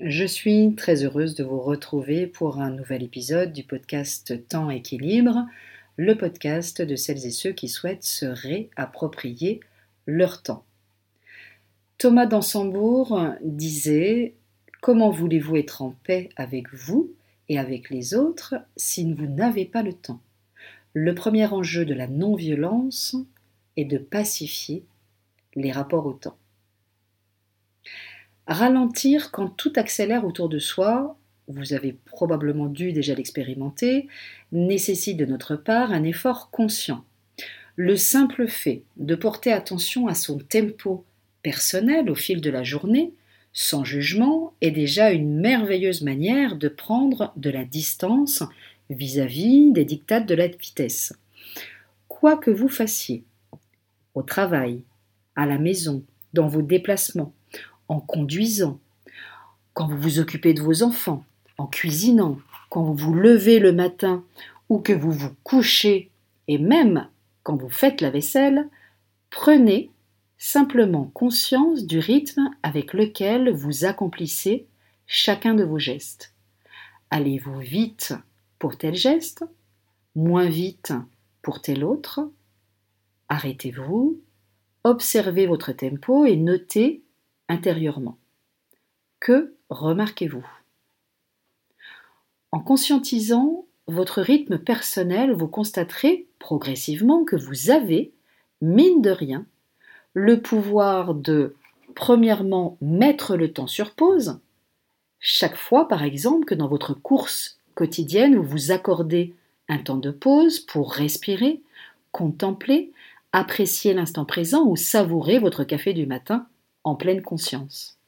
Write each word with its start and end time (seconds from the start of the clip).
Je 0.00 0.24
suis 0.24 0.74
très 0.74 1.04
heureuse 1.04 1.36
de 1.36 1.44
vous 1.44 1.60
retrouver 1.60 2.26
pour 2.26 2.60
un 2.60 2.70
nouvel 2.70 3.04
épisode 3.04 3.52
du 3.52 3.62
podcast 3.62 4.48
Temps 4.48 4.68
Équilibre, 4.68 5.46
le 5.96 6.18
podcast 6.18 6.82
de 6.82 6.96
celles 6.96 7.24
et 7.26 7.30
ceux 7.30 7.52
qui 7.52 7.68
souhaitent 7.68 8.02
se 8.02 8.26
réapproprier 8.26 9.60
leur 10.06 10.42
temps. 10.42 10.64
Thomas 11.96 12.26
d'Ansembourg 12.26 13.34
disait 13.40 14.34
Comment 14.82 15.10
voulez-vous 15.10 15.58
être 15.58 15.80
en 15.80 15.94
paix 16.02 16.28
avec 16.34 16.74
vous 16.74 17.12
et 17.48 17.60
avec 17.60 17.88
les 17.88 18.16
autres 18.16 18.56
si 18.76 19.12
vous 19.12 19.26
n'avez 19.26 19.64
pas 19.64 19.84
le 19.84 19.92
temps? 19.92 20.20
Le 20.92 21.14
premier 21.14 21.46
enjeu 21.46 21.84
de 21.84 21.94
la 21.94 22.08
non-violence 22.08 23.14
est 23.76 23.84
de 23.84 23.98
pacifier 23.98 24.82
les 25.54 25.70
rapports 25.70 26.06
au 26.06 26.14
temps. 26.14 26.36
Ralentir 28.46 29.30
quand 29.30 29.48
tout 29.48 29.72
accélère 29.76 30.26
autour 30.26 30.48
de 30.48 30.58
soi, 30.58 31.16
vous 31.48 31.72
avez 31.72 31.92
probablement 31.92 32.66
dû 32.66 32.92
déjà 32.92 33.14
l'expérimenter, 33.14 34.08
nécessite 34.52 35.16
de 35.16 35.24
notre 35.24 35.56
part 35.56 35.92
un 35.92 36.04
effort 36.04 36.50
conscient. 36.50 37.04
Le 37.76 37.96
simple 37.96 38.46
fait 38.46 38.82
de 38.96 39.14
porter 39.14 39.52
attention 39.52 40.06
à 40.08 40.14
son 40.14 40.38
tempo 40.38 41.04
personnel 41.42 42.10
au 42.10 42.14
fil 42.14 42.40
de 42.40 42.50
la 42.50 42.62
journée, 42.62 43.12
sans 43.52 43.84
jugement, 43.84 44.52
est 44.60 44.70
déjà 44.70 45.10
une 45.10 45.40
merveilleuse 45.40 46.02
manière 46.02 46.56
de 46.56 46.68
prendre 46.68 47.32
de 47.36 47.50
la 47.50 47.64
distance 47.64 48.42
vis-à-vis 48.90 49.72
des 49.72 49.84
dictates 49.84 50.26
de 50.26 50.34
la 50.34 50.48
vitesse. 50.48 51.14
Quoi 52.08 52.36
que 52.36 52.50
vous 52.50 52.68
fassiez, 52.68 53.24
au 54.14 54.22
travail, 54.22 54.82
à 55.36 55.46
la 55.46 55.58
maison, 55.58 56.04
dans 56.32 56.48
vos 56.48 56.62
déplacements, 56.62 57.32
en 57.88 58.00
conduisant, 58.00 58.78
quand 59.72 59.88
vous 59.88 59.98
vous 59.98 60.18
occupez 60.18 60.54
de 60.54 60.62
vos 60.62 60.82
enfants, 60.82 61.24
en 61.58 61.66
cuisinant, 61.66 62.38
quand 62.70 62.82
vous 62.82 62.94
vous 62.94 63.14
levez 63.14 63.58
le 63.58 63.72
matin 63.72 64.24
ou 64.68 64.78
que 64.78 64.92
vous 64.92 65.12
vous 65.12 65.34
couchez 65.44 66.10
et 66.48 66.58
même 66.58 67.08
quand 67.42 67.56
vous 67.56 67.68
faites 67.68 68.00
la 68.00 68.10
vaisselle, 68.10 68.68
prenez 69.30 69.90
simplement 70.38 71.04
conscience 71.14 71.86
du 71.86 71.98
rythme 71.98 72.50
avec 72.62 72.92
lequel 72.92 73.50
vous 73.50 73.84
accomplissez 73.84 74.66
chacun 75.06 75.54
de 75.54 75.64
vos 75.64 75.78
gestes. 75.78 76.34
Allez-vous 77.10 77.60
vite 77.60 78.14
pour 78.58 78.76
tel 78.76 78.94
geste, 78.94 79.44
moins 80.16 80.48
vite 80.48 80.92
pour 81.42 81.60
tel 81.62 81.84
autre? 81.84 82.28
Arrêtez-vous, 83.28 84.20
observez 84.82 85.46
votre 85.46 85.72
tempo 85.72 86.26
et 86.26 86.36
notez 86.36 87.03
intérieurement. 87.48 88.18
Que 89.20 89.54
remarquez-vous? 89.70 90.46
En 92.52 92.60
conscientisant 92.60 93.66
votre 93.86 94.22
rythme 94.22 94.58
personnel, 94.58 95.32
vous 95.32 95.48
constaterez 95.48 96.26
progressivement 96.38 97.24
que 97.24 97.36
vous 97.36 97.70
avez, 97.70 98.12
mine 98.60 99.02
de 99.02 99.10
rien, 99.10 99.46
le 100.12 100.40
pouvoir 100.40 101.14
de, 101.14 101.54
premièrement, 101.94 102.78
mettre 102.80 103.36
le 103.36 103.52
temps 103.52 103.66
sur 103.66 103.92
pause, 103.94 104.38
chaque 105.26 105.56
fois, 105.56 105.88
par 105.88 106.02
exemple, 106.02 106.44
que 106.44 106.54
dans 106.54 106.68
votre 106.68 106.92
course 106.92 107.58
quotidienne, 107.74 108.36
vous 108.36 108.42
vous 108.42 108.72
accordez 108.72 109.34
un 109.70 109.78
temps 109.78 109.96
de 109.96 110.10
pause 110.10 110.60
pour 110.60 110.92
respirer, 110.92 111.62
contempler, 112.12 112.92
apprécier 113.32 113.94
l'instant 113.94 114.26
présent 114.26 114.66
ou 114.66 114.76
savourer 114.76 115.38
votre 115.38 115.64
café 115.64 115.94
du 115.94 116.04
matin 116.06 116.46
en 116.84 116.94
pleine 116.94 117.22
conscience. 117.22 117.98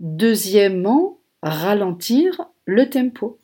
Deuxièmement, 0.00 1.18
ralentir 1.42 2.42
le 2.64 2.88
tempo 2.90 3.38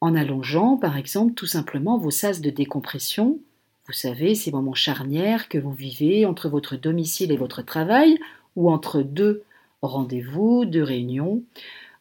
en 0.00 0.14
allongeant 0.14 0.76
par 0.76 0.96
exemple 0.96 1.34
tout 1.34 1.46
simplement 1.46 1.98
vos 1.98 2.10
sas 2.10 2.40
de 2.40 2.50
décompression. 2.50 3.38
Vous 3.86 3.92
savez, 3.92 4.34
ces 4.34 4.50
moments 4.50 4.74
charnières 4.74 5.48
que 5.48 5.58
vous 5.58 5.72
vivez 5.72 6.26
entre 6.26 6.48
votre 6.48 6.76
domicile 6.76 7.32
et 7.32 7.36
votre 7.36 7.62
travail 7.62 8.18
ou 8.56 8.70
entre 8.70 9.02
deux 9.02 9.42
rendez-vous, 9.82 10.64
deux 10.64 10.82
réunions. 10.82 11.42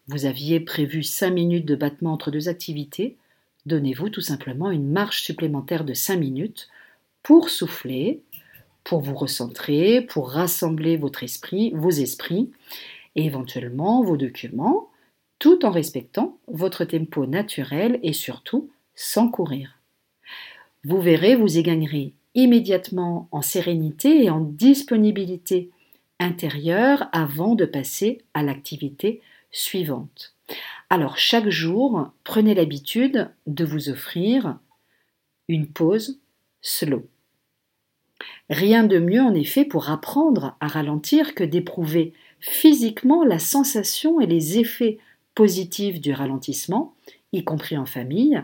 Vous 0.07 0.25
aviez 0.25 0.59
prévu 0.59 1.03
cinq 1.03 1.31
minutes 1.31 1.65
de 1.65 1.75
battement 1.75 2.13
entre 2.13 2.31
deux 2.31 2.49
activités. 2.49 3.17
Donnez-vous 3.65 4.09
tout 4.09 4.21
simplement 4.21 4.71
une 4.71 4.89
marche 4.89 5.23
supplémentaire 5.23 5.83
de 5.83 5.93
cinq 5.93 6.17
minutes 6.17 6.69
pour 7.23 7.49
souffler, 7.49 8.21
pour 8.87 9.01
vous 9.01 9.15
recentrer, 9.15 9.99
pour 9.99 10.29
rassembler 10.29 10.95
votre 10.95 11.21
esprit, 11.21 11.73
vos 11.75 11.89
esprits 11.89 12.51
et 13.17 13.25
éventuellement 13.25 14.01
vos 14.01 14.15
documents, 14.15 14.87
tout 15.39 15.65
en 15.65 15.71
respectant 15.71 16.37
votre 16.47 16.85
tempo 16.85 17.25
naturel 17.25 17.99
et 18.01 18.13
surtout 18.13 18.69
sans 18.95 19.27
courir. 19.27 19.81
Vous 20.85 21.01
verrez, 21.01 21.35
vous 21.35 21.57
y 21.57 21.63
gagnerez 21.63 22.13
immédiatement 22.33 23.27
en 23.33 23.41
sérénité 23.41 24.23
et 24.23 24.29
en 24.29 24.39
disponibilité 24.39 25.69
intérieure 26.17 27.09
avant 27.11 27.55
de 27.55 27.65
passer 27.65 28.21
à 28.33 28.41
l'activité 28.41 29.19
suivante. 29.51 30.33
Alors 30.89 31.17
chaque 31.17 31.49
jour, 31.49 32.09
prenez 32.23 32.55
l'habitude 32.55 33.29
de 33.47 33.65
vous 33.65 33.89
offrir 33.89 34.57
une 35.49 35.67
pause 35.67 36.21
slow. 36.61 37.05
Rien 38.49 38.83
de 38.83 38.99
mieux 38.99 39.21
en 39.21 39.33
effet 39.33 39.65
pour 39.65 39.89
apprendre 39.89 40.55
à 40.59 40.67
ralentir 40.67 41.35
que 41.35 41.43
d'éprouver 41.43 42.13
physiquement 42.39 43.23
la 43.23 43.39
sensation 43.39 44.19
et 44.21 44.25
les 44.25 44.59
effets 44.59 44.99
positifs 45.35 45.99
du 45.99 46.13
ralentissement, 46.13 46.93
y 47.33 47.43
compris 47.43 47.77
en 47.77 47.85
famille. 47.85 48.41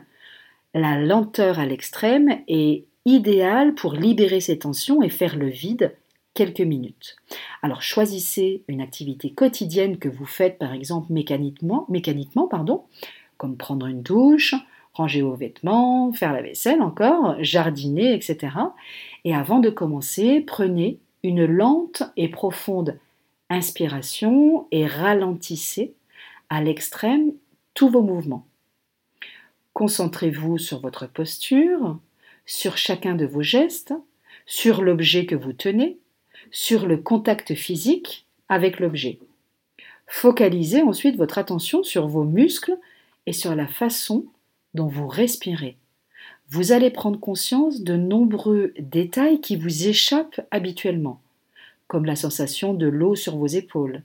La 0.74 1.00
lenteur 1.00 1.60
à 1.60 1.66
l'extrême 1.66 2.42
est 2.48 2.86
idéale 3.06 3.76
pour 3.76 3.94
libérer 3.94 4.42
ses 4.42 4.60
tensions 4.60 5.02
et 5.02 5.10
faire 5.10 5.36
le 5.36 5.48
vide 5.48 5.96
quelques 6.34 6.62
minutes. 6.62 7.16
Alors 7.62 7.82
choisissez 7.82 8.64
une 8.68 8.82
activité 8.82 9.32
quotidienne 9.32 9.98
que 9.98 10.10
vous 10.10 10.26
faites 10.26 10.58
par 10.58 10.74
exemple 10.74 11.12
mécaniquement, 11.14 11.86
mécaniquement 11.90 12.48
pardon, 12.48 12.84
comme 13.38 13.58
prendre 13.58 13.86
une 13.88 14.02
douche, 14.02 14.56
ranger 14.94 15.22
vos 15.22 15.36
vêtements, 15.36 16.12
faire 16.14 16.34
la 16.34 16.42
vaisselle 16.42 16.82
encore, 16.82 17.36
jardiner, 17.40 18.14
etc. 18.14 18.56
Et 19.26 19.34
avant 19.34 19.60
de 19.60 19.70
commencer, 19.70 20.42
prenez 20.42 21.00
une 21.24 21.46
lente 21.46 22.04
et 22.18 22.30
profonde 22.30 23.00
inspiration 23.50 24.68
et 24.72 24.86
ralentissez 24.86 25.94
à 26.50 26.62
l'extrême 26.62 27.32
tous 27.74 27.90
vos 27.90 28.02
mouvements. 28.02 28.46
Concentrez-vous 29.74 30.58
sur 30.58 30.80
votre 30.80 31.08
posture, 31.08 31.98
sur 32.46 32.78
chacun 32.78 33.16
de 33.16 33.26
vos 33.26 33.42
gestes, 33.42 33.94
sur 34.46 34.82
l'objet 34.82 35.26
que 35.26 35.36
vous 35.36 35.54
tenez, 35.54 35.98
sur 36.52 36.86
le 36.86 36.98
contact 36.98 37.56
physique 37.56 38.28
avec 38.50 38.80
l'objet. 38.80 39.20
Focalisez 40.06 40.84
ensuite 40.84 41.16
votre 41.16 41.38
attention 41.38 41.82
sur 41.84 42.08
vos 42.08 42.24
muscles 42.24 42.78
et 43.26 43.34
sur 43.34 43.56
la 43.56 43.68
façon 43.68 44.26
dont 44.74 44.88
vous 44.88 45.08
respirez. 45.08 45.78
Vous 46.50 46.72
allez 46.72 46.90
prendre 46.90 47.20
conscience 47.20 47.82
de 47.82 47.96
nombreux 47.96 48.74
détails 48.80 49.42
qui 49.42 49.56
vous 49.56 49.88
échappent 49.88 50.42
habituellement, 50.52 51.22
comme 51.88 52.06
la 52.06 52.16
sensation 52.16 52.74
de 52.74 52.88
l'eau 52.88 53.16
sur 53.16 53.38
vos 53.38 53.48
épaules, 53.48 54.04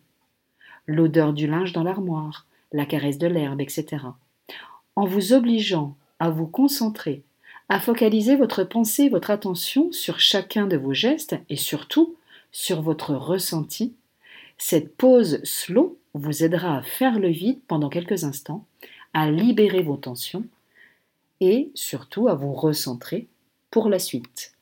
l'odeur 0.86 1.32
du 1.32 1.46
linge 1.46 1.72
dans 1.72 1.82
l'armoire, 1.82 2.46
la 2.72 2.86
caresse 2.86 3.18
de 3.18 3.26
l'herbe, 3.26 3.60
etc. 3.60 3.98
En 4.96 5.04
vous 5.04 5.32
obligeant 5.32 5.96
à 6.18 6.30
vous 6.30 6.46
concentrer, 6.46 7.22
à 7.68 7.80
focaliser 7.80 8.36
votre 8.36 8.64
pensée, 8.64 9.08
votre 9.08 9.30
attention 9.30 9.92
sur 9.92 10.20
chacun 10.20 10.66
de 10.66 10.76
vos 10.76 10.94
gestes 10.94 11.36
et 11.50 11.56
surtout 11.56 12.16
sur 12.50 12.80
votre 12.80 13.14
ressenti, 13.14 13.94
cette 14.56 14.96
pause 14.96 15.40
slow 15.44 15.98
vous 16.14 16.42
aidera 16.42 16.78
à 16.78 16.82
faire 16.82 17.18
le 17.18 17.28
vide 17.28 17.60
pendant 17.69 17.90
quelques 17.90 18.25
instants, 18.25 18.64
à 19.12 19.31
libérer 19.31 19.82
vos 19.82 19.96
tensions 19.96 20.44
et 21.40 21.70
surtout 21.75 22.29
à 22.29 22.35
vous 22.35 22.52
recentrer 22.52 23.26
pour 23.70 23.88
la 23.88 23.99
suite. 23.99 24.52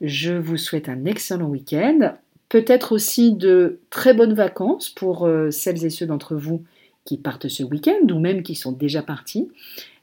Je 0.00 0.32
vous 0.32 0.56
souhaite 0.56 0.88
un 0.88 1.04
excellent 1.04 1.48
week-end, 1.48 2.14
peut-être 2.48 2.92
aussi 2.92 3.32
de 3.32 3.80
très 3.90 4.14
bonnes 4.14 4.34
vacances 4.34 4.88
pour 4.88 5.26
euh, 5.26 5.50
celles 5.50 5.84
et 5.84 5.90
ceux 5.90 6.06
d'entre 6.06 6.36
vous 6.36 6.64
qui 7.04 7.18
partent 7.18 7.48
ce 7.48 7.62
week-end 7.62 8.08
ou 8.10 8.18
même 8.18 8.42
qui 8.42 8.54
sont 8.54 8.72
déjà 8.72 9.02
partis. 9.02 9.48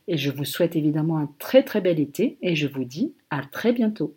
Et 0.08 0.18
je 0.18 0.32
vous 0.32 0.46
souhaite 0.46 0.76
évidemment 0.76 1.18
un 1.18 1.30
très 1.40 1.64
très 1.64 1.82
bel 1.82 2.00
été 2.00 2.38
et 2.42 2.56
je 2.56 2.68
vous 2.68 2.86
dis 2.86 3.14
à 3.30 3.42
très 3.44 3.74
bientôt. 3.74 4.16